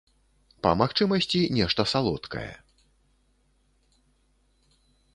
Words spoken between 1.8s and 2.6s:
салодкае.